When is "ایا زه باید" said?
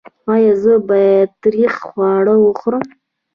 0.33-1.29